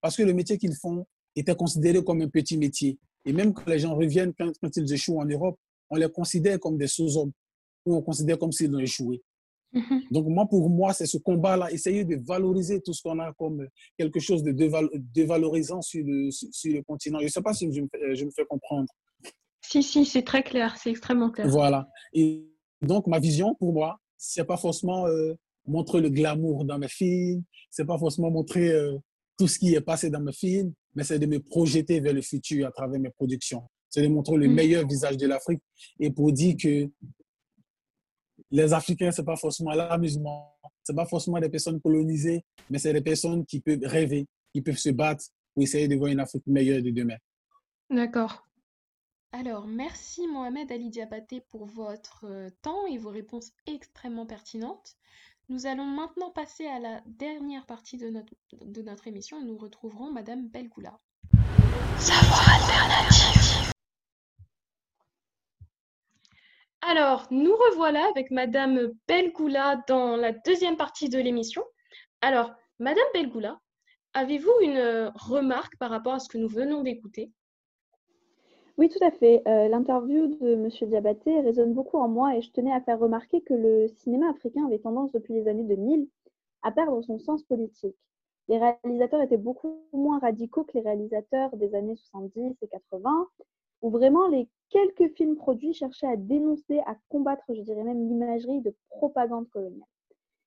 [0.00, 2.98] parce que le métier qu'ils font était considéré comme un petit métier.
[3.24, 5.58] Et même quand les gens reviennent, quand, ils échouent en Europe,
[5.90, 7.32] on les considère comme des sous-hommes
[7.86, 9.22] ou on considère comme s'ils ont échoué.
[9.74, 10.12] Mm-hmm.
[10.12, 13.66] Donc, moi, pour moi, c'est ce combat-là, essayer de valoriser tout ce qu'on a comme
[13.98, 17.18] quelque chose de dévalorisant sur le, sur le continent.
[17.20, 18.88] Je ne sais pas si je me, fais, je me fais comprendre.
[19.62, 21.48] Si, si, c'est très clair, c'est extrêmement clair.
[21.48, 21.88] Voilà.
[22.12, 22.46] Et
[22.82, 25.34] donc, ma vision, pour moi, c'est pas forcément euh,
[25.66, 28.98] montrer le glamour dans mes films, c'est pas forcément montrer euh,
[29.38, 32.22] tout ce qui est passé dans mes films, mais c'est de me projeter vers le
[32.22, 33.62] futur à travers mes productions.
[33.88, 34.54] C'est de montrer le mm.
[34.54, 35.62] meilleur visage de l'Afrique
[35.98, 36.88] et pour dire que
[38.52, 42.78] les Africains, ce n'est pas forcément l'amusement, ce n'est pas forcément des personnes colonisées, mais
[42.78, 46.20] c'est des personnes qui peuvent rêver, qui peuvent se battre pour essayer de voir une
[46.20, 47.16] Afrique meilleure de demain.
[47.90, 48.46] D'accord.
[49.32, 54.96] Alors, merci Mohamed Ali Diabaté pour votre euh, temps et vos réponses extrêmement pertinentes.
[55.48, 59.56] Nous allons maintenant passer à la dernière partie de notre, de notre émission et nous
[59.56, 60.98] retrouverons Madame Belgoula.
[61.98, 63.61] Savoir alternatif.
[66.84, 71.62] Alors, nous revoilà avec Madame Belgoula dans la deuxième partie de l'émission.
[72.22, 73.60] Alors, Madame Belgoula,
[74.14, 77.30] avez-vous une remarque par rapport à ce que nous venons d'écouter?
[78.78, 79.42] Oui, tout à fait.
[79.46, 80.68] Euh, l'interview de M.
[80.88, 84.66] Diabaté résonne beaucoup en moi et je tenais à faire remarquer que le cinéma africain
[84.66, 86.08] avait tendance depuis les années 2000
[86.62, 87.96] à perdre son sens politique.
[88.48, 93.28] Les réalisateurs étaient beaucoup moins radicaux que les réalisateurs des années 70 et 80,
[93.82, 98.62] où vraiment les quelques films produits cherchaient à dénoncer, à combattre, je dirais même, l'imagerie
[98.62, 99.86] de propagande coloniale.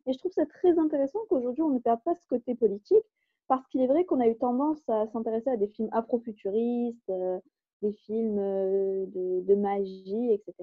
[0.07, 3.05] Et je trouve ça très intéressant qu'aujourd'hui on ne perde pas ce côté politique,
[3.47, 7.39] parce qu'il est vrai qu'on a eu tendance à s'intéresser à des films afrofuturistes, euh,
[7.81, 10.53] des films euh, de, magie, etc.,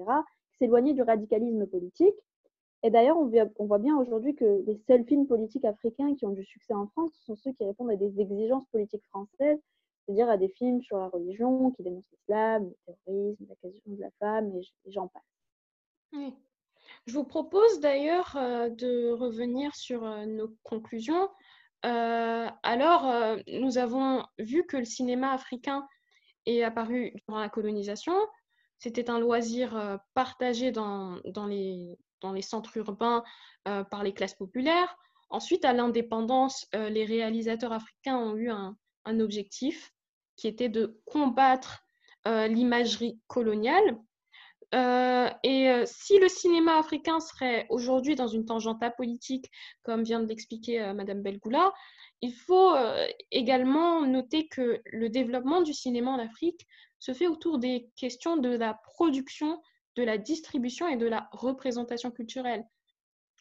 [0.59, 2.15] s'éloigner du radicalisme politique.
[2.83, 6.31] Et d'ailleurs, on, on, voit bien aujourd'hui que les seuls films politiques africains qui ont
[6.33, 9.59] du succès en France sont ceux qui répondent à des exigences politiques françaises,
[10.05, 14.01] c'est-à-dire à des films sur la religion, qui dénoncent l'islam, le terrorisme, la question de
[14.01, 16.31] la femme, et j'en passe.
[17.05, 21.29] Je vous propose d'ailleurs euh, de revenir sur euh, nos conclusions.
[21.81, 25.85] alors, nous avons vu que le cinéma africain
[26.45, 28.13] est apparu durant la colonisation.
[28.83, 33.23] C'était un loisir euh, partagé dans, dans, les, dans les centres urbains
[33.67, 34.97] euh, par les classes populaires.
[35.29, 38.75] Ensuite, à l'indépendance, euh, les réalisateurs africains ont eu un,
[39.05, 39.91] un, objectif
[40.35, 41.83] qui était de combattre
[42.25, 43.97] l'imagerie coloniale.
[44.73, 49.51] et si le cinéma africain serait aujourd'hui dans une tangente apolitique,
[49.83, 51.73] comme vient de l'expliquer Madame Belgoula,
[52.21, 52.73] il faut
[53.31, 56.65] également noter que le développement du cinéma en Afrique
[57.03, 59.61] se fait autour des questions de la production,
[59.97, 62.63] de la distribution et de la représentation culturelle.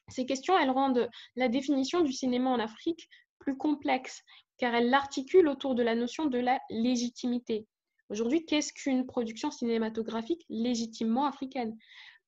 [0.08, 3.08] Ces questions, elles rendent la définition du cinéma en Afrique
[3.38, 4.24] plus complexe,
[4.62, 7.66] car elles l'articulent autour de la notion de la légitimité.
[8.10, 11.76] Aujourd'hui, qu'est-ce qu'une production cinématographique légitimement africaine?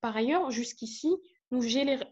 [0.00, 1.14] Par ailleurs, jusqu'ici,
[1.52, 1.62] nous,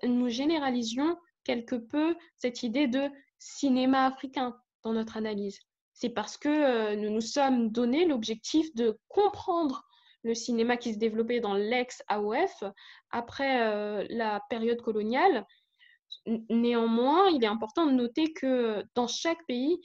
[0.05, 3.11] nous généralisions quelque peu cette idée de
[3.41, 5.59] cinéma africain dans notre analyse.
[5.93, 9.83] C'est parce que euh, nous nous sommes donné l'objectif de comprendre
[10.23, 12.63] le cinéma qui se développait dans l'ex-AOF
[13.11, 15.45] après euh, la période coloniale.
[16.49, 19.81] Néanmoins, il est important de noter que dans chaque pays,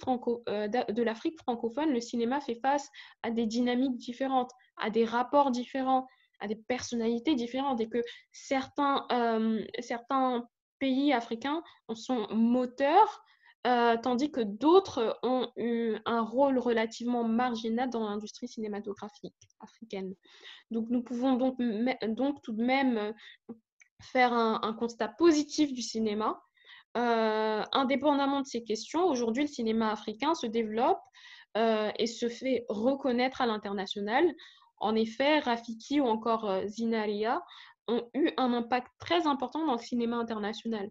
[0.00, 2.88] franco, euh, de l'Afrique francophone, le cinéma fait face
[3.22, 6.06] à des dynamiques différentes, à des rapports différents,
[6.40, 10.46] à des personnalités différentes et que certains, euh, certains
[10.78, 11.62] pays africains
[11.94, 13.24] sont moteurs
[13.66, 20.14] euh, tandis que d'autres ont eu un rôle relativement marginal dans l'industrie cinématographique africaine.
[20.70, 21.58] Donc nous pouvons donc,
[22.06, 23.12] donc tout de même
[24.00, 26.40] faire un, constat positif du cinéma.
[26.96, 31.00] Euh, indépendamment de ces questions, aujourd'hui le cinéma africain se développe
[31.98, 34.24] et se fait reconnaître à l'international.
[34.76, 37.42] En effet, Rafiki ou encore Zinaria
[37.88, 40.88] ont eu un impact très important dans le cinéma international.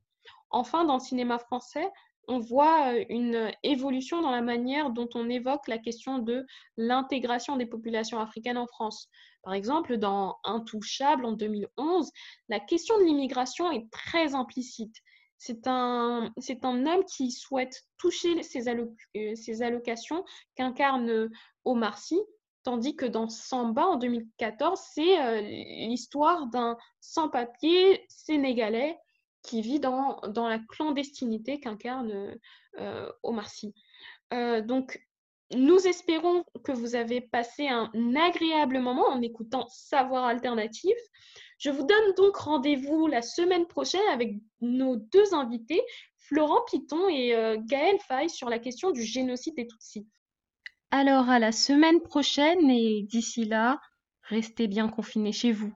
[0.49, 1.89] Enfin, dans le cinéma français,
[2.27, 6.45] on voit euh, une évolution dans la manière dont on évoque la question de
[6.75, 9.09] l'intégration des populations africaines en France.
[9.43, 12.11] Par exemple, dans Intouchable en 2011,
[12.49, 14.95] la question de l'immigration est très implicite.
[15.37, 20.25] C'est un, c'est un homme qui souhaite toucher ces, euh, allocations
[20.55, 21.29] qu'incarne
[21.63, 22.19] Omar Sy,
[22.63, 28.97] tandis que dans Samba en 2014, c'est euh, l'histoire d'un sans-papier sénégalais
[29.41, 32.35] qui vit dans, dans la clandestinité qu'incarne
[32.79, 33.73] euh, Omar Sy.
[34.33, 34.99] Euh, donc,
[35.55, 40.97] nous espérons que vous avez passé un agréable moment en écoutant Savoir Alternatif.
[41.57, 45.81] Je vous donne donc rendez-vous la semaine prochaine avec nos deux invités,
[46.17, 50.07] Florent Piton et euh, Gaël Faye, sur la question du génocide des Tutsis.
[50.91, 53.81] Alors à la semaine prochaine et d'ici là,
[54.21, 55.73] restez bien confinés chez vous.